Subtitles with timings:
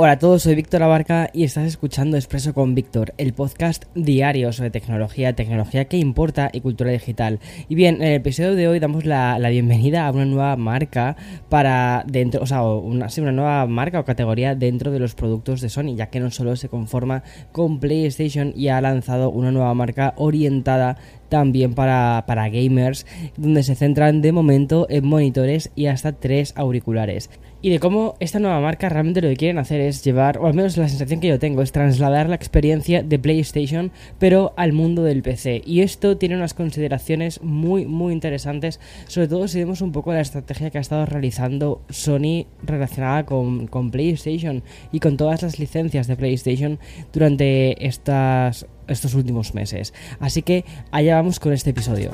[0.00, 4.52] Hola a todos, soy Víctor Abarca y estás escuchando Expreso con Víctor, el podcast diario
[4.52, 7.40] sobre tecnología, tecnología que importa y cultura digital.
[7.68, 11.16] Y bien, en el episodio de hoy damos la, bienvenida a una nueva marca
[11.48, 15.68] para dentro, o sea, una, una nueva marca o categoría dentro de los productos de
[15.68, 20.14] Sony, ya que no solo se conforma con PlayStation y ha lanzado una nueva marca
[20.16, 20.96] orientada
[21.28, 23.06] también para, para gamers,
[23.36, 28.38] donde se centran de momento en monitores y hasta tres auriculares y de cómo esta
[28.38, 31.28] nueva marca realmente lo que quieren hacer es llevar, o al menos la sensación que
[31.28, 35.62] yo tengo, es trasladar la experiencia de PlayStation, pero al mundo del PC.
[35.66, 40.20] Y esto tiene unas consideraciones muy, muy interesantes, sobre todo si vemos un poco la
[40.20, 44.62] estrategia que ha estado realizando Sony relacionada con, con PlayStation
[44.92, 46.78] y con todas las licencias de PlayStation
[47.12, 49.94] durante estas, estos últimos meses.
[50.20, 52.10] Así que allá vamos con este episodio.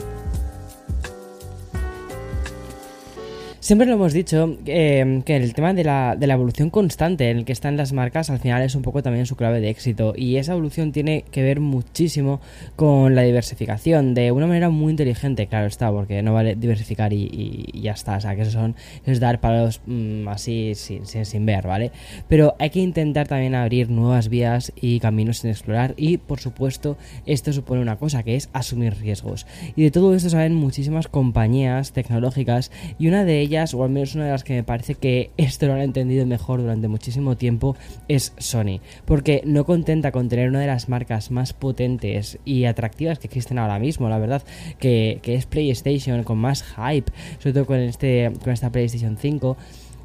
[3.64, 7.38] Siempre lo hemos dicho em, que el tema de la, de la, evolución constante en
[7.38, 10.12] el que están las marcas al final es un poco también su clave de éxito.
[10.14, 12.42] Y esa evolución tiene que ver muchísimo
[12.76, 17.64] con la diversificación de una manera muy inteligente, claro está, porque no vale diversificar y,
[17.72, 18.76] ya está, o sea que eso son
[19.06, 21.90] es dar palos mm, así sin, sin, ver, ¿vale?
[22.28, 25.94] Pero hay que intentar también abrir nuevas vías y caminos sin explorar.
[25.96, 29.46] Y por supuesto esto supone una cosa que es asumir riesgos.
[29.74, 34.14] Y de todo esto saben muchísimas compañías tecnológicas y una de ellas o al menos
[34.14, 37.76] una de las que me parece que esto lo han entendido mejor durante muchísimo tiempo,
[38.08, 38.80] es Sony.
[39.04, 43.58] Porque no contenta con tener una de las marcas más potentes y atractivas que existen
[43.58, 44.42] ahora mismo, la verdad,
[44.78, 49.56] que, que es PlayStation, con más hype, sobre todo con, este, con esta PlayStation 5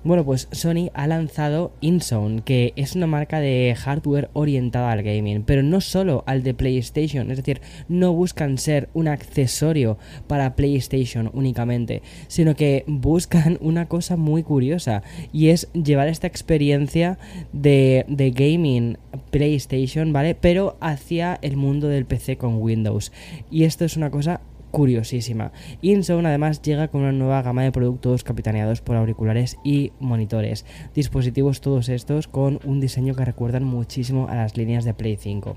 [0.04, 5.44] bueno, pues Sony ha lanzado InZone, que es una marca de hardware orientada al gaming,
[5.44, 11.30] pero no solo al de PlayStation, es decir, no buscan ser un accesorio para PlayStation
[11.34, 17.18] únicamente, sino que buscan una cosa muy curiosa y es llevar esta experiencia
[17.52, 18.98] de, de gaming
[19.32, 20.36] PlayStation, ¿vale?
[20.36, 23.12] Pero hacia el mundo del PC con Windows.
[23.52, 25.52] Y esto es una cosa curiosísima.
[25.81, 30.66] InZone además llega con una nueva gama de productos capitaneados por auriculares y monitores.
[30.96, 35.56] Dispositivos todos estos con un diseño que recuerdan muchísimo a las líneas de Play 5.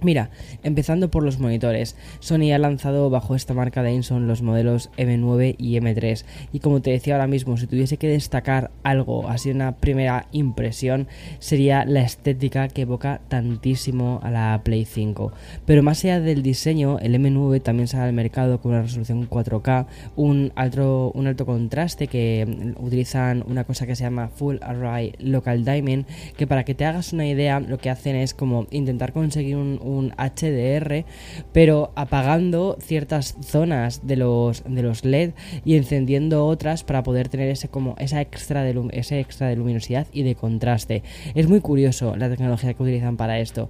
[0.00, 0.30] Mira,
[0.62, 5.56] empezando por los monitores, Sony ha lanzado bajo esta marca de Inson los modelos M9
[5.58, 9.76] y M3 y como te decía ahora mismo, si tuviese que destacar algo, así una
[9.76, 15.32] primera impresión, sería la estética que evoca tantísimo a la Play 5.
[15.64, 19.86] Pero más allá del diseño, el M9 también sale al mercado con una resolución 4K,
[20.16, 25.64] un alto, un alto contraste que utilizan una cosa que se llama Full Array Local
[25.64, 26.06] Diamond,
[26.36, 29.78] que para que te hagas una idea, lo que hacen es como intentar conseguir un
[29.84, 31.04] un HDR,
[31.52, 35.32] pero apagando ciertas zonas de los, de los LED
[35.64, 40.06] y encendiendo otras para poder tener ese como esa extra de ese extra de luminosidad
[40.12, 41.02] y de contraste.
[41.34, 43.68] Es muy curioso la tecnología que utilizan para esto.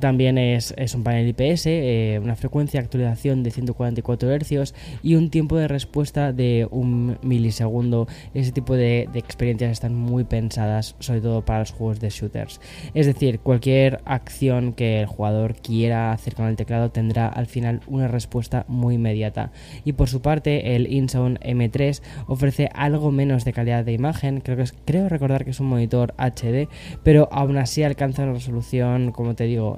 [0.00, 5.30] También es, un panel IPS, eh, una frecuencia de actualización de 144 Hz y un
[5.30, 8.06] tiempo de respuesta de un milisegundo.
[8.34, 12.60] Ese tipo de, experiencias están muy pensadas, sobre todo para los juegos de shooters.
[12.94, 17.80] Es decir, cualquier acción que el jugador quiera hacer con el teclado tendrá al final
[17.86, 19.52] una respuesta muy inmediata.
[19.84, 24.40] Y por su parte, el InZone M3 ofrece algo menos de calidad de imagen.
[24.40, 26.68] Creo, que creo recordar que es un monitor HD,
[27.02, 29.76] pero aún así alcanza una resolución, como te digo,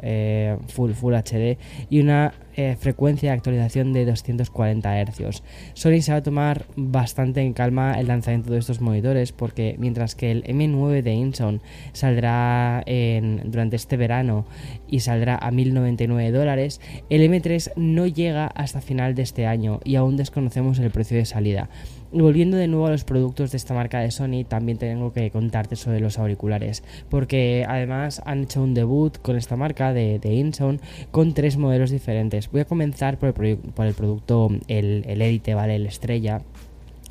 [0.69, 5.43] full, full HD y una eh, frecuencia de actualización de 240 Hz.
[5.75, 10.15] Sony se va a tomar bastante en calma el lanzamiento de estos monitores porque mientras
[10.15, 11.63] que el M9 de Inson
[11.93, 12.85] saldrá
[13.45, 14.47] durante este verano
[14.89, 19.97] y saldrá a 1099 dólares, el M3 no llega hasta final de este año y
[19.97, 21.69] aún desconocemos el precio de salida.
[22.13, 25.31] Y volviendo de nuevo a los productos de esta marca de Sony, también tengo que
[25.31, 30.35] contarte sobre los auriculares, porque además han hecho un debut con esta marca de, de
[30.35, 30.81] InSound
[31.13, 32.51] con tres modelos diferentes.
[32.51, 35.77] Voy a comenzar por el, producto, el, el ¿vale?
[35.77, 36.43] El Estrella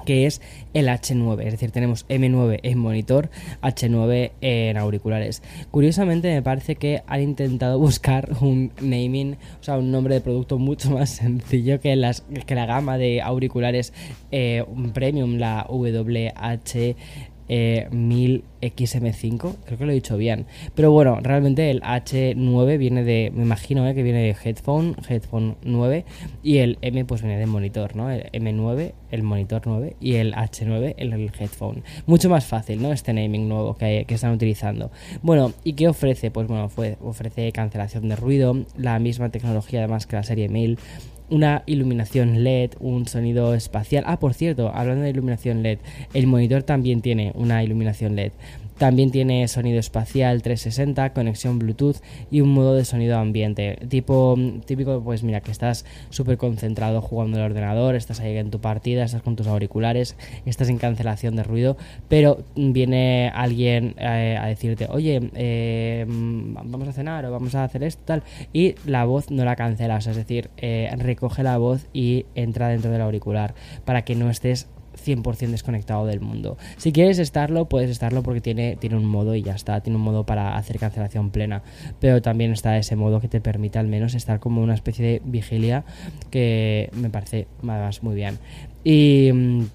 [0.05, 0.41] que es
[0.73, 3.29] el H9, es decir, tenemos M9 en monitor,
[3.61, 5.41] H9 en auriculares.
[5.71, 10.57] Curiosamente me parece que han intentado buscar un naming, o sea, un nombre de producto
[10.57, 13.93] mucho más sencillo que, la gama de auriculares
[14.31, 14.63] eh,
[14.93, 16.95] premium, la WH
[17.49, 20.45] 1000XM5, eh, creo que lo he dicho bien.
[20.75, 25.55] Pero bueno, realmente el H9 viene de, me imagino eh, que viene de headphone, headphone
[25.63, 26.05] 9,
[26.43, 28.11] y el M pues viene de monitor, ¿no?
[28.11, 31.83] El M9, el monitor 9, y el H9, el, headphone.
[32.05, 32.91] Mucho más fácil, ¿no?
[32.91, 34.91] Este naming nuevo que, están utilizando.
[35.21, 36.31] Bueno, ¿y qué ofrece?
[36.31, 36.69] Pues bueno,
[37.01, 40.77] ofrece cancelación de ruido, la misma tecnología además que la serie 1000
[41.29, 44.03] una iluminación LED, un sonido espacial.
[44.07, 45.79] Ah, por cierto, hablando de iluminación LED,
[46.13, 48.31] el monitor también tiene una iluminación LED.
[48.79, 51.97] También tiene sonido espacial 360, conexión Bluetooth
[52.31, 53.77] y un modo de sonido ambiente.
[53.89, 58.61] Tipo típico, pues mira, que estás súper concentrado jugando el ordenador, estás ahí en tu
[58.61, 60.15] partida, estás con tus auriculares,
[60.45, 61.75] estás en cancelación de ruido,
[62.07, 67.83] pero viene alguien eh, a decirte, oye, eh, vamos a cenar o vamos a hacer
[67.83, 68.23] esto, tal,
[68.53, 72.91] y la voz no la cancelas, es decir, eh, recoge la voz y entra dentro
[72.91, 74.69] del auricular para que no estés
[75.03, 76.57] 100% desconectado del mundo.
[76.77, 80.03] Si quieres estarlo, puedes estarlo porque tiene, tiene un modo y ya está, tiene un
[80.03, 81.63] modo para hacer cancelación plena,
[81.99, 85.21] pero también está ese modo que te permite al menos estar como una especie de
[85.25, 85.83] vigilia
[86.31, 88.39] que me parece más muy bien.
[88.83, 89.65] Y mm,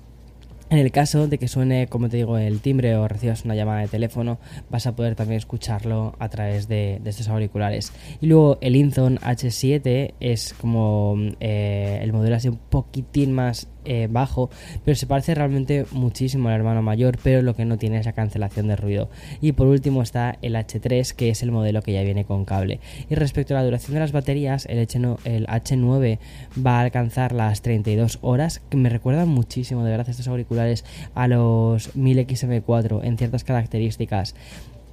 [0.71, 3.81] en el caso de que suene, como te digo, el timbre o recibas una llamada
[3.81, 4.39] de teléfono,
[4.71, 7.93] vas a poder también escucharlo a través de, estos auriculares.
[8.21, 14.09] Y luego el Inzone H7 es como eh, el modelo así un poquitín más eh,
[14.11, 14.51] bajo,
[14.85, 18.13] pero se parece realmente muchísimo al hermano mayor, pero lo que no tiene es la
[18.13, 19.09] cancelación de ruido.
[19.41, 22.81] Y por último está el H3, que es el modelo que ya viene con cable.
[23.09, 26.19] Y respecto a la duración de las baterías, el, el H9
[26.65, 30.85] va a alcanzar las 32 horas, que me recuerdan muchísimo de verdad estos auriculares
[31.15, 34.35] a los 1000XM4 en ciertas características.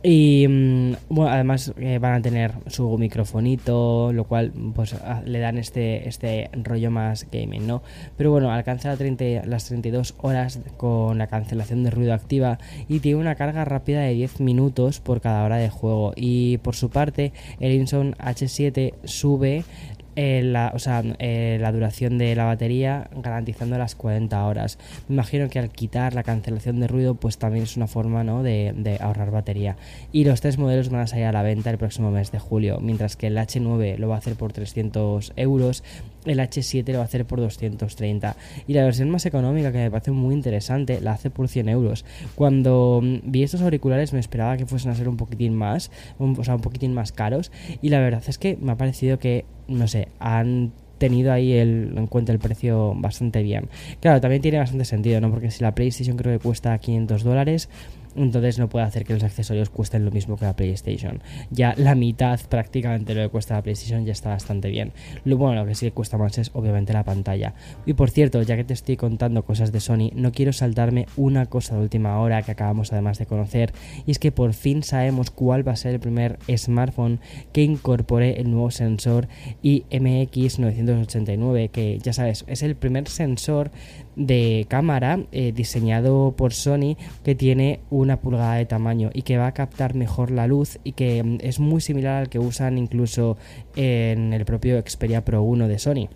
[0.03, 4.95] Y mm, bueno, además eh, van a tener su microfonito, lo cual pues
[5.25, 7.83] le dan este, este rollo más gaming, ¿no?
[8.17, 12.57] Pero bueno, alcanza la 30, las 32 horas con la cancelación de ruido activa
[12.89, 16.13] y tiene una carga rápida de 10 minutos por cada hora de juego.
[16.15, 19.63] Y por su parte, el Inson H7 sube
[20.15, 24.77] eh, la, o sea, eh, la duración de la batería garantizando las 40 horas.
[25.07, 28.43] Me imagino que al quitar la cancelación de ruido, pues también es una forma ¿no?
[28.43, 29.77] de, de, ahorrar batería.
[30.11, 32.79] Y los tres modelos van a salir a la venta el próximo mes de julio,
[32.81, 35.83] mientras que el H9 lo va a hacer por 300 euros
[36.25, 38.35] el H7 lo va a hacer por 230
[38.67, 42.05] y la versión más económica que me parece muy interesante la hace por 100 euros
[42.35, 46.43] cuando mm, vi estos auriculares me esperaba que fuesen a ser un poquitín más o
[46.43, 47.51] sea un poquitín más caros
[47.81, 51.93] y la verdad es que me ha parecido que no sé han tenido ahí el,
[51.97, 53.69] en cuenta el precio bastante bien.
[54.01, 55.31] Claro, también tiene bastante sentido, ¿no?
[55.31, 57.69] Porque si la PlayStation creo que cuesta 500 dólares,
[58.15, 61.21] entonces no puede hacer que los accesorios cuesten lo mismo que la PlayStation.
[61.49, 64.91] Ya la mitad prácticamente lo que cuesta la PlayStation ya está bastante bien.
[65.25, 67.53] Lo bueno, lo que sí que cuesta más es obviamente la pantalla.
[67.85, 71.45] Y por cierto, ya que te estoy contando cosas de Sony, no quiero saltarme una
[71.45, 73.73] cosa de última hora que acabamos además de conocer,
[74.05, 77.19] y es que por fin sabemos cuál va a ser el primer smartphone
[77.51, 79.27] que incorpore el nuevo sensor
[79.63, 83.71] IMX989, que ya sabes, es el primer sensor
[84.15, 89.47] de cámara eh, diseñado por Sony que tiene una pulgada de tamaño y que va
[89.47, 93.37] a captar mejor la luz y que mm, es muy similar al que usan incluso
[93.75, 96.09] en el propio Xperia Pro 1 de Sony.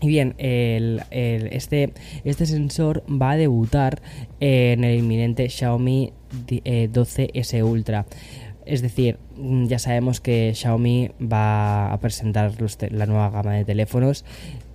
[0.00, 1.94] Y bien, este,
[2.24, 4.02] este sensor va a debutar
[4.38, 6.12] en el inminente Xiaomi
[6.46, 8.04] 12S eh, Ultra.
[8.66, 12.52] Es decir, mm, ya sabemos que Xiaomi va a presentar
[12.90, 14.24] la nueva gama de teléfonos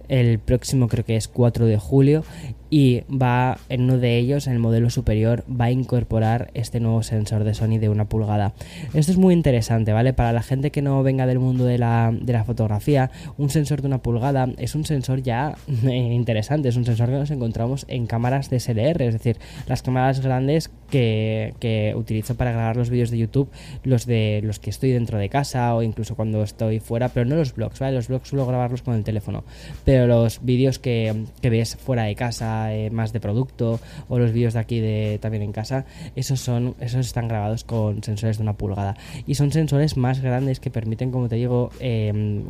[0.10, 2.24] el próximo creo que es 4 de julio
[2.70, 7.01] y va en uno de ellos, en el modelo superior, va a incorporar este nuevo
[7.04, 8.54] sensor de Sony de una pulgada.
[8.94, 10.13] Esto es muy interesante, ¿vale?
[10.13, 13.82] Para la gente que no venga del mundo de la, de la fotografía, un sensor
[13.82, 18.06] de una pulgada es un sensor ya interesante, es un sensor que nos encontramos en
[18.06, 19.38] cámaras de SLR, es decir,
[19.68, 23.50] las cámaras grandes que, que utilizo para grabar los vídeos de YouTube,
[23.84, 27.36] los de los que estoy dentro de casa o incluso cuando estoy fuera, pero no
[27.36, 27.96] los vlogs, ¿vale?
[27.96, 29.44] Los vlogs suelo grabarlos con el teléfono,
[29.86, 34.32] pero los vídeos que, que ves fuera de casa, eh, más de producto o los
[34.32, 38.44] vídeos de aquí de también en casa, esos son esos están grabados con sensores de
[38.44, 42.44] una pulgada y son sensores más grandes que permiten, como te digo, em,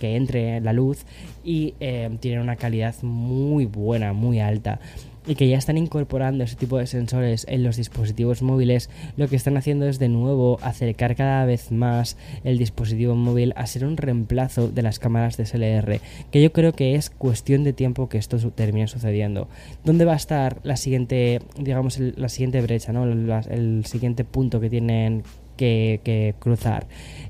[0.00, 1.04] que entre la luz
[1.44, 4.80] y em, tienen una calidad muy buena, muy alta.
[5.26, 9.36] Y que ya están incorporando ese tipo de sensores en los dispositivos móviles, lo que
[9.36, 13.96] están haciendo es de nuevo acercar cada vez más el dispositivo móvil a ser un
[13.96, 18.18] reemplazo de las cámaras de SLR, que yo creo que es cuestión de tiempo que
[18.18, 19.48] esto termine sucediendo.
[19.84, 23.04] ¿Dónde va a estar la siguiente, digamos, la siguiente brecha, ¿no?
[23.04, 25.22] el siguiente punto que tienen
[25.56, 26.86] que, cruzar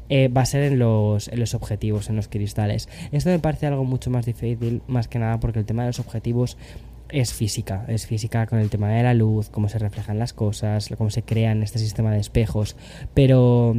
[0.09, 2.89] eh, va a ser en los, en los objetivos, en los cristales.
[3.13, 6.01] Esto me parece algo mucho más difícil, más que nada porque el tema de los
[6.01, 6.57] objetivos
[7.11, 10.89] es física, es física con el tema de la luz, cómo se reflejan las cosas,
[10.97, 12.77] cómo se crean este sistema de espejos,
[13.15, 13.75] pero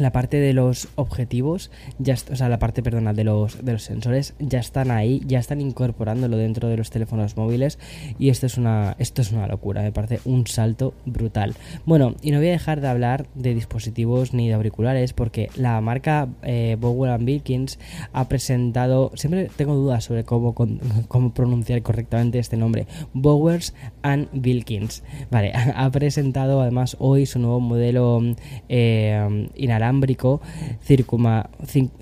[0.00, 3.82] la parte de los objetivos, ya, o sea, la parte, perdona, de los, de los
[3.82, 7.78] sensores ya están ahí, ya están incorporándolo dentro de los teléfonos móviles
[8.18, 11.54] y esto es una, esto es una locura, me parece un salto brutal.
[11.84, 15.78] Bueno, y no voy a dejar de hablar de dispositivos ni de auriculares porque la
[15.82, 17.78] marca eh, Bower Wilkins
[18.14, 20.54] ha presentado, siempre tengo dudas sobre cómo,
[21.08, 27.60] cómo pronunciar correctamente este nombre, Bowers and Wilkins, vale, ha presentado además hoy su nuevo
[27.60, 28.22] modelo
[28.70, 29.89] eh, inalámbrico
[30.82, 31.50] circuma,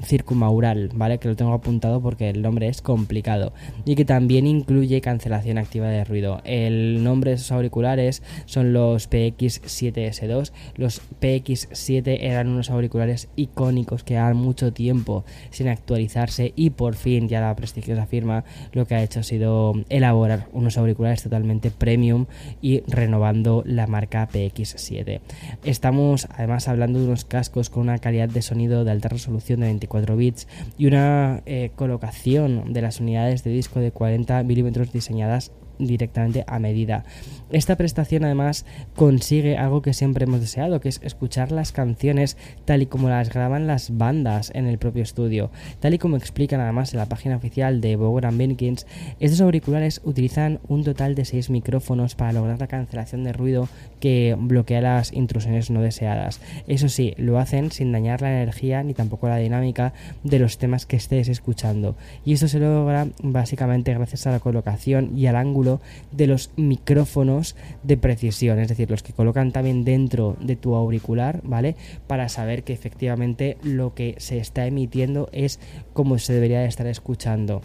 [0.02, 1.18] circumaural, ¿vale?
[1.18, 3.52] Que lo tengo apuntado porque el nombre es complicado.
[3.84, 6.40] Y que también incluye cancelación activa de ruido.
[6.44, 10.52] El nombre de esos auriculares son los PX7S2.
[10.76, 17.28] Los PX7 eran unos auriculares icónicos que han mucho tiempo sin actualizarse y por fin
[17.28, 22.26] ya la prestigiosa firma lo que ha hecho ha sido elaborar unos auriculares totalmente premium
[22.60, 25.20] y renovando la marca PX7.
[25.64, 29.66] Estamos además hablando de unos cascos con una calidad de sonido de alta resolución de
[29.66, 35.52] 24 bits y una eh, colocación de las unidades de disco de 40 milímetros diseñadas
[35.78, 37.04] directamente a medida.
[37.50, 42.82] Esta prestación además consigue algo que siempre hemos deseado, que es escuchar las canciones tal
[42.82, 45.50] y como las graban las bandas en el propio estudio.
[45.80, 48.86] Tal y como explican además en la página oficial de Bower Benkins,
[49.20, 53.68] estos auriculares utilizan un total de 6 micrófonos para lograr la cancelación de ruido
[54.00, 56.40] que bloquea las intrusiones no deseadas.
[56.66, 59.92] Eso sí, lo hacen sin dañar la energía ni tampoco la dinámica
[60.22, 61.96] de los temas que estés escuchando.
[62.24, 65.67] Y esto se logra básicamente gracias a la colocación y al ángulo
[66.12, 71.40] de los micrófonos de precisión, es decir, los que colocan también dentro de tu auricular,
[71.44, 71.76] ¿vale?
[72.06, 75.60] Para saber que efectivamente lo que se está emitiendo es
[75.92, 77.62] como se debería de estar escuchando.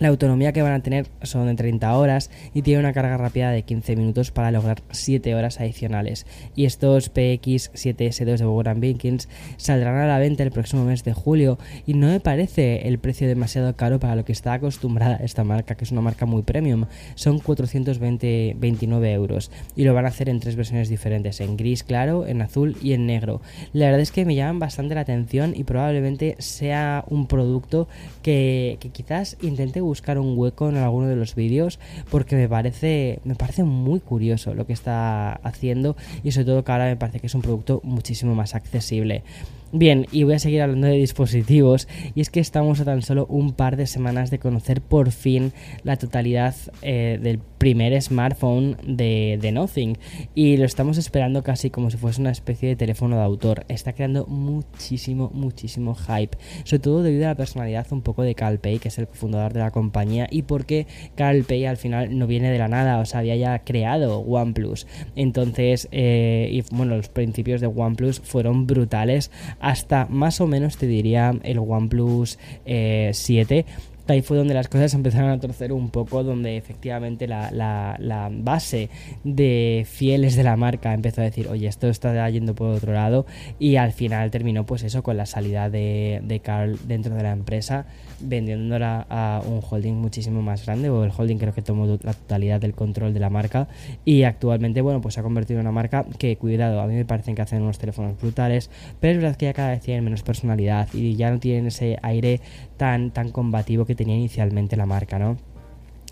[0.00, 3.50] La autonomía que van a tener son de 30 horas y tiene una carga rápida
[3.50, 6.24] de 15 minutos para lograr 7 horas adicionales.
[6.56, 9.28] Y estos PX7S2 de Bogotá Beacons
[9.58, 13.28] saldrán a la venta el próximo mes de julio y no me parece el precio
[13.28, 16.86] demasiado caro para lo que está acostumbrada esta marca, que es una marca muy premium.
[17.14, 22.26] Son 429 euros y lo van a hacer en tres versiones diferentes, en gris claro,
[22.26, 23.42] en azul y en negro.
[23.74, 27.86] La verdad es que me llaman bastante la atención y probablemente sea un producto
[28.22, 31.78] que, que quizás intente buscar un hueco en alguno de los vídeos
[32.10, 36.72] porque me parece, me parece muy curioso lo que está haciendo y sobre todo que
[36.72, 39.22] ahora me parece que es un producto muchísimo más accesible.
[39.72, 41.86] Bien, y voy a seguir hablando de dispositivos
[42.16, 45.52] y es que estamos a tan solo un par de semanas de conocer por fin
[45.84, 49.96] la totalidad eh, del primer smartphone de, de, Nothing
[50.34, 53.64] y lo estamos esperando casi como si fuese una especie de teléfono de autor.
[53.68, 58.58] Está creando muchísimo, muchísimo hype, sobre todo debido a la personalidad un poco de Carl
[58.58, 62.26] Pei, que es el fundador de la compañía y porque Carl Pei al final no
[62.26, 64.88] viene de la nada, o sea, había ya creado OnePlus.
[65.14, 70.86] Entonces, eh, y bueno, los principios de OnePlus fueron brutales hasta más o menos te
[70.86, 73.64] diría el OnePlus 7 eh,
[74.08, 78.88] ahí fue donde las cosas empezaron a torcer un poco, donde efectivamente la, la, base
[79.24, 83.26] de fieles de la marca empezó a decir, oye, esto está yendo por otro lado,
[83.58, 87.32] y al final terminó pues eso con la salida de, de Carl dentro de la
[87.32, 87.86] empresa,
[88.20, 92.60] vendiéndola a un holding muchísimo más grande, o el holding creo que tomó la totalidad
[92.60, 93.68] del control de la marca,
[94.04, 97.04] y actualmente, bueno, pues se ha convertido en una marca que, cuidado, a mí me
[97.04, 100.22] parecen que hacen unos teléfonos brutales, pero es verdad que ya cada vez tienen menos
[100.22, 102.40] personalidad y ya no tienen ese aire
[102.76, 105.36] tan, tan combativo tenía inicialmente la marca, ¿no?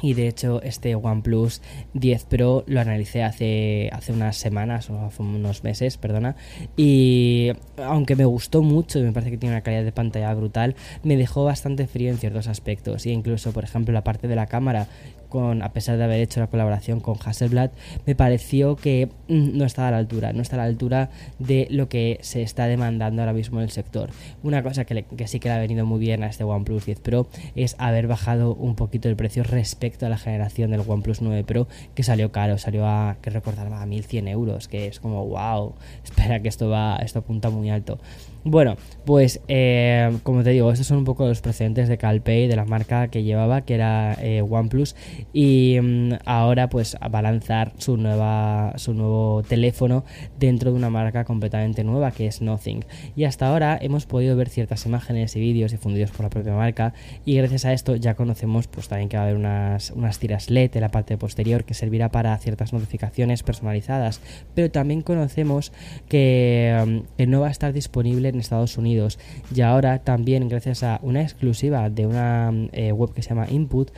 [0.01, 1.61] Y de hecho, este OnePlus
[1.95, 6.37] 10 Pro lo analicé hace, hace unas semanas o hace unos meses, perdona.
[6.77, 10.77] Y aunque me gustó mucho y me parece que tiene una calidad de pantalla brutal,
[11.03, 13.07] me dejó bastante frío en ciertos aspectos.
[13.07, 14.87] Y incluso, por ejemplo, la parte de la cámara,
[15.29, 17.71] con, a pesar de haber hecho la colaboración con Hasselblad,
[18.07, 21.69] me pareció que mm, no estaba a la altura, no está a la altura de
[21.71, 24.11] lo que se está demandando ahora mismo en el sector.
[24.43, 27.29] Una cosa que, sí que le ha venido muy bien a este OnePlus 10 Pro
[27.55, 31.69] es haber bajado un poquito el precio respecto a la generación del OnePlus 9 Pro
[31.95, 36.41] que salió caro, salió a, que recordar, a 1100 euros, que es como, wow, espera
[36.41, 37.99] que esto va, esto apunta muy alto.
[38.45, 42.57] Bueno, pues eh, como te digo, estos son un poco los precedentes de Calpay, de
[42.57, 44.97] la marca que llevaba, que era eh, OnePlus,
[45.33, 50.05] y mm, ahora pues va a lanzar su nueva su nuevo teléfono
[50.39, 52.85] dentro de una marca completamente nueva que es Nothing.
[53.17, 56.93] Y hasta ahora hemos podido ver ciertas imágenes y vídeos difundidos por la propia marca
[57.25, 60.51] y gracias a esto ya conocemos pues también que va a haber unas, unas tiras
[60.51, 64.21] LED en la parte posterior que servirá para ciertas notificaciones personalizadas.
[64.55, 65.73] Pero también conocemos
[66.09, 69.19] que, mm, no va a estar disponible en Estados Unidos.
[69.55, 73.91] Y ahora también gracias a una exclusiva de una eh, web que se llama Input,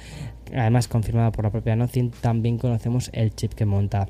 [0.55, 4.09] además confirmada por la propia Nothing, también conocemos el chip que monta.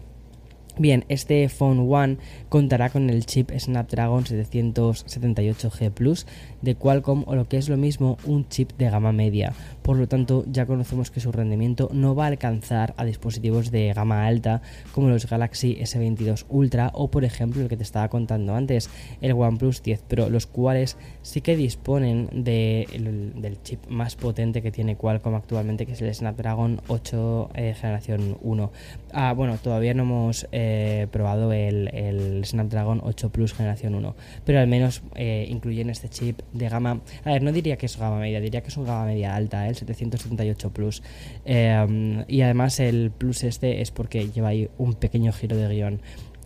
[0.79, 2.19] Bien, este Phone One
[2.49, 6.27] contará con el chip Snapdragon 778G Plus
[6.63, 9.53] de Qualcomm o lo que es lo mismo un chip de gama media.
[9.83, 13.93] Por lo tanto, ya conocemos que su rendimiento no va a alcanzar a dispositivos de
[13.93, 14.63] gama alta
[14.93, 18.91] como los Galaxy S22 Ultra o por ejemplo el que te estaba contando antes,
[19.21, 24.97] el OnePlus 10 Pro, los cuales sí que disponen del chip más potente que tiene
[24.97, 28.73] Qualcomm actualmente, que es el Snapdragon 8 eh, generación 1.
[29.13, 34.15] Ah, bueno, todavía no hemos eh, probado el, Snapdragon 8 Plus generación 1,
[34.45, 37.01] pero al menos eh, incluyen este chip de gama.
[37.25, 39.69] A ver, no diría que es gama media, diría que es un gama media alta,
[39.69, 41.03] el 778 Plus.
[41.45, 46.01] Em, y además el Plus este es porque lleva ahí un pequeño giro de guion.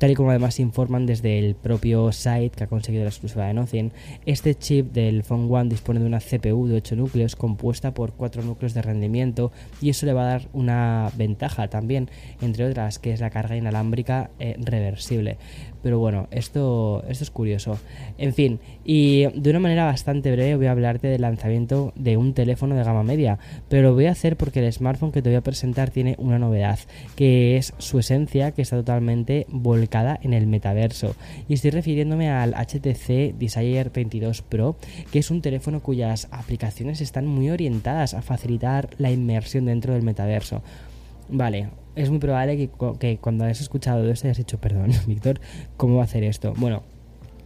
[0.05, 3.55] Tal y como además informan desde el propio site que ha conseguido la exclusiva de
[3.55, 3.91] Nothing,
[4.27, 8.43] este chip del Phone One dispone de una CPU de 8 núcleos compuesta por 4
[8.43, 12.11] núcleos de rendimiento y eso le va a dar una ventaja también,
[12.43, 15.39] entre otras, que es la carga inalámbrica eh, reversible.
[15.83, 17.79] Pero bueno, esto, esto es curioso.
[18.17, 22.33] En fin, y de una manera bastante breve voy a hablarte del lanzamiento de un
[22.33, 23.39] teléfono de gama media.
[23.69, 26.39] Pero lo voy a hacer porque el smartphone que te voy a presentar tiene una
[26.39, 26.79] novedad,
[27.17, 31.15] que es su esencia que está totalmente volcada en el metaverso.
[31.49, 34.77] Y estoy refiriéndome al HTC Desire 22 Pro,
[35.13, 40.03] que es un teléfono cuyas aplicaciones están muy orientadas a facilitar la inmersión dentro del
[40.03, 40.63] metaverso.
[41.29, 45.41] Vale, es muy probable que, que cuando hayas escuchado esto hayas dicho, perdón, Víctor,
[45.77, 46.55] ¿cómo va a hacer esto?
[46.57, 46.83] Bueno,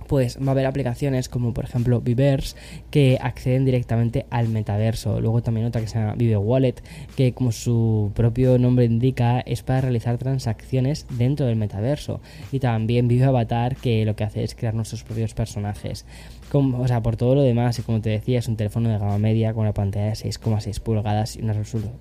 [0.08, 2.56] pues va a haber aplicaciones como por ejemplo Viverse
[2.90, 5.20] que acceden directamente al metaverso.
[5.20, 6.74] Luego también otra que se llama Vive Wallet,
[7.16, 12.20] que como su propio nombre indica es para realizar transacciones dentro del metaverso.
[12.50, 16.06] Y también Vive Avatar, que lo que hace es crear nuestros propios personajes
[16.52, 19.18] o sea, por todo lo demás, y como te decía, es un teléfono de gama
[19.18, 21.54] media con una pantalla de 6,6 pulgadas y una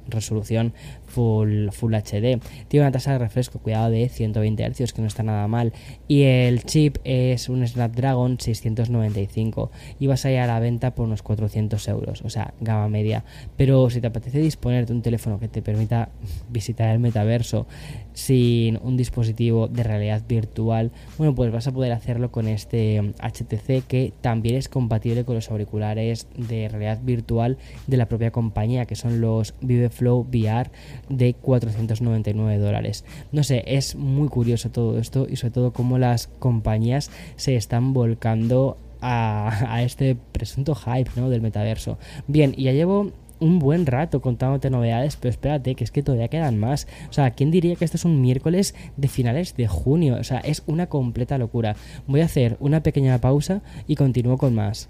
[0.08, 0.74] resolución
[1.06, 2.40] full, full HD.
[2.68, 5.74] Tiene una tasa de refresco, cuidado, de 120 Hz, que no está nada mal.
[6.08, 11.06] Y el chip es un Snapdragon 695 y vas a ir a la venta por
[11.06, 13.26] unos 400 euros, o sea, gama media.
[13.58, 16.10] Pero si te apetece disponer de un teléfono que te permita
[16.50, 17.68] visitar el metaverso
[18.14, 23.86] sin un dispositivo de realidad virtual, bueno, pues vas a poder hacerlo con este HTC
[23.88, 28.86] que también también es compatible con los auriculares de realidad virtual de la propia compañía,
[28.86, 30.70] que son los Viveflow VR
[31.10, 33.04] de 499 dólares.
[33.32, 37.94] No sé, es muy curioso todo esto y sobre todo cómo las compañías se están
[37.94, 41.32] volcando a, este presunto hype ¿no?
[41.32, 41.98] del metaverso.
[42.28, 46.58] Bien, ya llevo un buen rato contándote novedades, pero espérate, que es que todavía quedan
[46.58, 46.88] más.
[47.10, 50.18] O sea, ¿quién diría que esto es un miércoles de finales de junio?
[50.20, 51.76] O sea, es una completa locura.
[52.08, 54.90] Voy a hacer una pequeña pausa y continúo con más.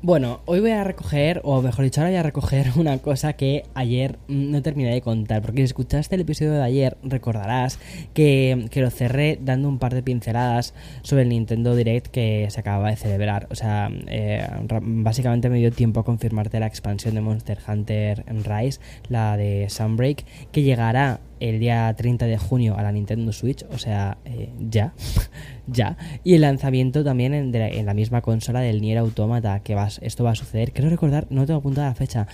[0.00, 3.64] Bueno, hoy voy a recoger, o mejor dicho, ahora voy a recoger una cosa que
[3.74, 7.80] ayer no terminé de contar, porque si escuchaste el episodio de ayer recordarás
[8.14, 12.90] que, lo cerré dando un par de pinceladas sobre el Nintendo Direct que se acababa
[12.90, 13.48] de celebrar.
[13.50, 14.46] O sea, eh,
[14.82, 20.24] básicamente me dio tiempo a confirmarte la expansión de Monster Hunter Rise, la de Sunbreak,
[20.52, 24.92] que llegará el día 30 de junio a la Nintendo Switch, o sea, eh, ya,
[25.66, 25.96] ya.
[26.24, 30.34] Y el lanzamiento también en, la misma consola del Nier Automata, que esto va a
[30.34, 30.72] suceder.
[30.72, 32.26] Quiero recordar, no tengo apuntada la fecha,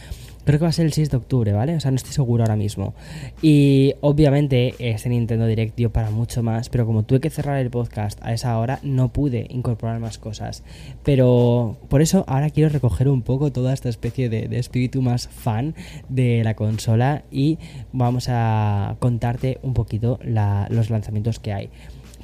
[0.45, 1.75] Creo que va a ser el 6 de octubre, ¿vale?
[1.75, 2.95] O sea, no estoy seguro ahora mismo.
[3.41, 7.71] Y obviamente este Nintendo Direct dio para mucho más, pero como tuve que cerrar el
[7.71, 10.63] podcast a esa hora, no pude incorporar más cosas.
[11.03, 15.75] Pero por eso ahora quiero recoger un poco toda esta especie de, espíritu más fan
[16.09, 17.59] de la consola y
[17.93, 21.71] vamos a contarte un poquito los lanzamientos que hay.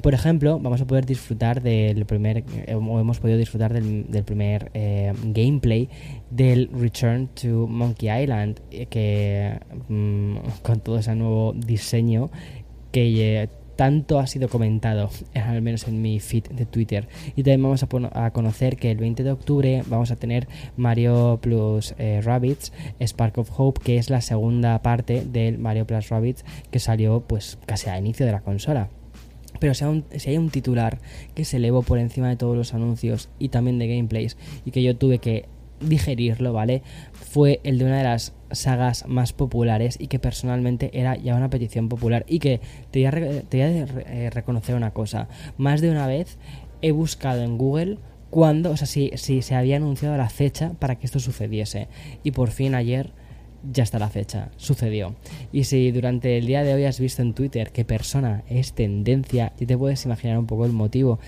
[0.01, 4.71] Por ejemplo, vamos a poder disfrutar del primer, eh, o hemos podido disfrutar del, primer
[4.73, 5.89] eh, gameplay
[6.31, 12.31] del Return to Monkey Island, eh, que mm, con todo ese nuevo diseño
[12.91, 17.07] que tanto ha sido comentado, al menos en mi feed de Twitter.
[17.35, 21.95] Y también vamos a, conocer que el 20 de octubre vamos a tener Mario Plus
[21.97, 27.21] Rabbits, Spark of Hope, que es la segunda parte del Mario Plus Rabbits que salió
[27.21, 28.89] pues casi a inicio de la consola.
[29.59, 29.85] Pero si,
[30.29, 30.99] hay un titular
[31.35, 34.81] que se elevó por encima de todos los anuncios y también de gameplays y que
[34.81, 35.45] yo tuve que
[35.81, 36.81] digerirlo, ¿vale?
[37.13, 41.49] Fue el de una de las sagas más populares y que personalmente era ya una
[41.49, 42.59] petición popular y que
[42.91, 45.27] te voy a, eh, reconocer una cosa.
[45.57, 46.37] Más de una vez
[46.81, 47.97] he buscado en Google
[48.29, 51.87] cuándo, o sea, si, si se había anunciado la fecha para que esto sucediese.
[52.23, 53.11] Y por fin ayer
[53.69, 55.15] ya está la fecha, sucedió.
[55.51, 59.53] Y si durante el día de hoy has visto en Twitter que persona es tendencia,
[59.59, 61.19] ya te puedes imaginar un poco el motivo.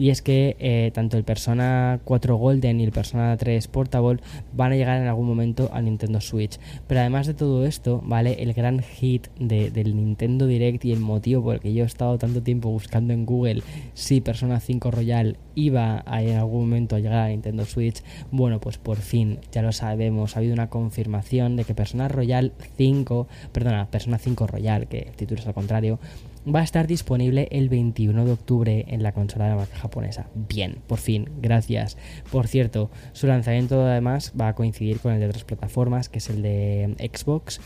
[0.00, 4.22] Y es que eh, tanto el Persona 4 Golden y el Persona 3 Portable
[4.54, 6.58] van a llegar en algún momento al Nintendo Switch.
[6.86, 8.42] Pero además de todo esto, ¿vale?
[8.42, 12.16] El gran hit del Nintendo Direct y el motivo por el que yo he estado
[12.16, 17.00] tanto tiempo buscando en Google si Persona 5 Royal iba a, en algún momento a
[17.00, 21.56] llegar a Nintendo Switch, bueno, pues por fin ya lo sabemos, ha habido una confirmación
[21.56, 25.98] de que Persona Royal 5, perdona, Persona 5 Royal, que el título es al contrario,
[26.46, 30.28] va a estar disponible el 21 de octubre en la consola de marca japonesa.
[30.34, 31.96] Bien, por fin, gracias.
[32.30, 36.30] Por cierto, su lanzamiento además va a coincidir con el de otras plataformas, que es
[36.30, 37.60] el de Xbox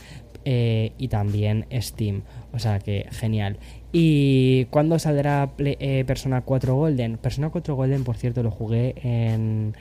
[0.45, 2.21] eh, y también Steam.
[2.53, 3.57] O sea que genial.
[3.91, 7.17] ¿Y cuándo saldrá eh, Persona 4 Golden?
[7.17, 9.73] Persona 4 Golden, por cierto, lo jugué en,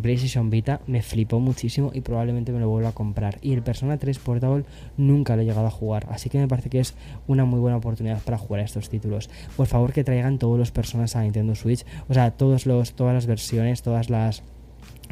[0.00, 3.38] PlayStation Vita, me flipó muchísimo y probablemente me lo vuelva a comprar.
[3.42, 4.64] Y el Persona 3 Portable
[4.96, 6.94] nunca lo he llegado a jugar, así que me parece que es
[7.26, 9.30] una muy buena oportunidad para jugar estos títulos.
[9.56, 13.14] Por favor, que traigan todos los personas a Nintendo Switch, o sea, todos los, todas
[13.14, 14.44] las versiones, todas las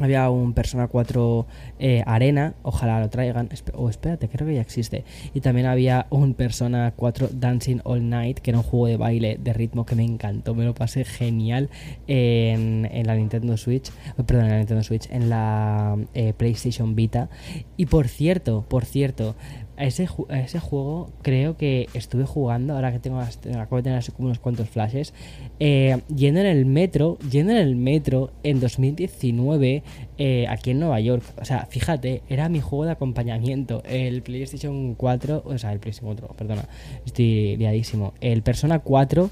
[0.05, 1.47] había un Persona 4
[1.79, 3.49] eh, Arena, ojalá lo traigan.
[3.73, 5.03] O oh, espérate, creo que ya existe.
[5.33, 9.39] Y también había un Persona 4 Dancing All Night, que era un juego de baile
[9.41, 10.55] de ritmo que me encantó.
[10.55, 11.69] Me lo pasé genial
[12.07, 13.91] en, la Nintendo Switch.
[14.25, 17.29] Perdón, en la Nintendo Switch, en la eh, PlayStation Vita.
[17.77, 19.35] Y por cierto, por cierto,
[19.79, 24.27] a ese, ese juego creo que estuve jugando, ahora que tengo acabo de tener como
[24.27, 25.13] unos cuantos flashes,
[25.61, 29.83] eh, yendo en el metro, yendo en el metro en 2019
[30.17, 31.23] eh, aquí en Nueva York.
[31.41, 36.13] O sea, fíjate, era mi juego de acompañamiento, el PlayStation 4, o sea, el PlayStation
[36.13, 36.65] 4, perdona,
[37.05, 39.29] estoy liadísimo, el Persona 4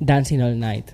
[0.00, 0.90] Dancing All Night.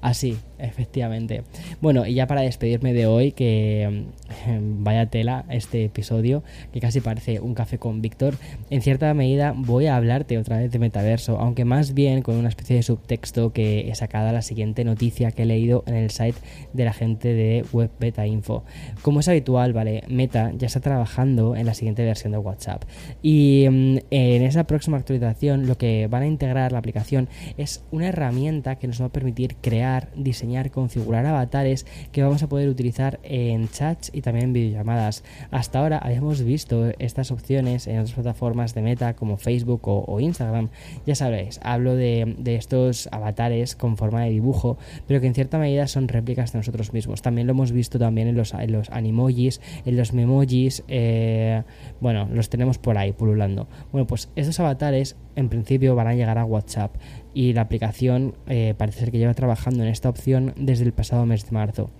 [0.00, 1.42] Así, efectivamente.
[1.80, 4.04] Bueno, y ya para despedirme de hoy, que
[4.78, 8.34] vaya tela este episodio, que casi parece un café con Víctor,
[8.70, 12.48] en cierta medida voy a hablarte otra vez de metaverso, aunque más bien con una
[12.48, 16.10] especie de subtexto que he sacado a la siguiente noticia que he leído en el
[16.10, 16.38] site
[16.72, 18.64] de la gente de Web Beta Info.
[19.02, 22.84] Como es habitual, vale, Meta ya está trabajando en la siguiente versión de WhatsApp.
[23.22, 28.08] Y mm, en esa próxima actualización lo que van a integrar la aplicación es una
[28.08, 33.18] herramienta que nos va a permitir crear diseñar, configurar avatares que vamos a poder utilizar
[33.22, 35.24] en chats y también en videollamadas.
[35.50, 40.68] Hasta ahora habíamos visto estas opciones en otras plataformas de meta como Facebook o, Instagram.
[41.06, 45.86] Ya sabéis, hablo de, estos avatares con forma de dibujo, pero que en cierta medida
[45.86, 47.22] son réplicas de nosotros mismos.
[47.22, 51.62] También lo hemos visto también en los, en los animojis, en los memojis, eh,
[52.00, 53.66] bueno, los tenemos por ahí pululando.
[53.90, 56.94] Bueno, pues estos avatares en principio van a llegar a WhatsApp
[57.34, 61.26] y la aplicación eh, parece ser que lleva trabajando en esta opción desde el pasado
[61.26, 61.90] mes de marzo.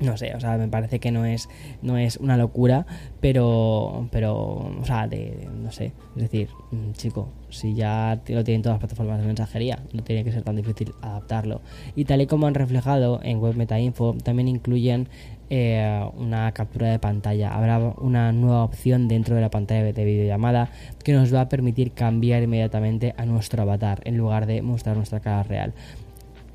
[0.00, 1.50] No sé, o sea, me parece que no es,
[1.82, 2.86] no es una locura,
[3.20, 8.62] pero, pero, o sea, de, no sé, es decir, mm, chico, si ya lo tienen
[8.62, 11.60] todas las plataformas de mensajería, no tiene que ser tan difícil adaptarlo.
[11.96, 15.10] Y tal y como han reflejado en Web Meta Info, también incluyen
[15.50, 17.52] eh, una captura de pantalla.
[17.52, 20.70] Habrá una nueva opción dentro de la pantalla de videollamada
[21.04, 25.20] que nos va a permitir cambiar inmediatamente a nuestro avatar en lugar de mostrar nuestra
[25.20, 25.74] cara real.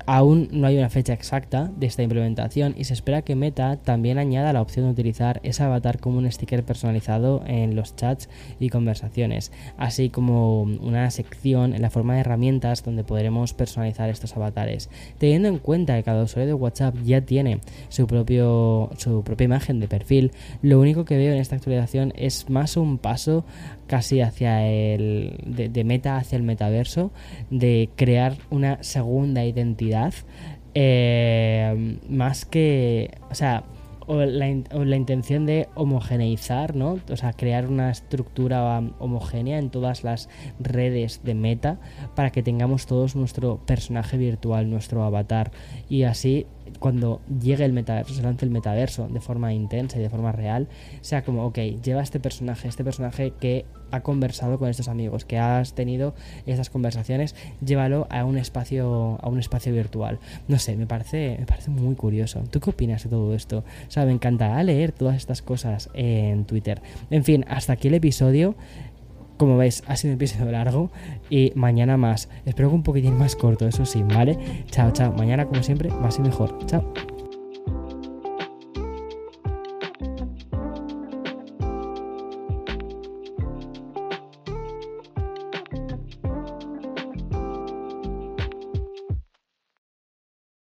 [0.06, 4.18] Aún no hay una fecha exacta de esta implementación y se espera que Meta también
[4.18, 8.28] añada la opción de utilizar ese avatar como un sticker personalizado en los chats
[8.60, 14.36] y conversaciones, así como una sección en la forma de herramientas donde podremos personalizar estos
[14.36, 14.90] avatares.
[15.18, 19.80] Teniendo en cuenta que cada usuario de WhatsApp ya tiene su, propio, su propia imagen
[19.80, 20.30] de perfil,
[20.62, 23.44] lo único que veo en esta actualización es más un paso
[23.86, 27.12] casi hacia el de, meta hacia el metaverso
[27.50, 30.14] de crear una segunda identidad
[30.74, 33.64] eh, más que o sea
[34.06, 36.98] o la, intención de homogeneizar, ¿no?
[37.10, 40.28] O sea, crear una estructura homogénea en todas las
[40.60, 41.78] redes de meta
[42.14, 45.50] para que tengamos todos nuestro personaje virtual, nuestro avatar
[45.88, 46.46] y así
[46.78, 50.68] cuando llegue el metaverso, se lance el metaverso de forma intensa y de forma real,
[51.00, 55.38] sea como, ok, lleva este personaje, este personaje que ha conversado con estos amigos, que
[55.38, 56.14] has tenido
[56.46, 57.34] esas conversaciones,
[57.64, 60.18] llévalo a un espacio, a un espacio virtual.
[60.48, 62.42] No sé, me parece, me parece muy curioso.
[62.50, 63.58] ¿Tú qué opinas de todo esto?
[63.58, 66.82] O sea, me encantará leer todas estas cosas en Twitter.
[67.10, 68.56] En fin, hasta aquí el episodio.
[69.36, 70.90] Como veis, ha sido un episodio largo
[71.28, 72.28] y mañana más.
[72.44, 74.38] Espero que un poquitín más corto, eso sí, ¿vale?
[74.70, 75.12] Chao, chao.
[75.12, 76.58] Mañana, como siempre, más y mejor.
[76.66, 77.15] Chao.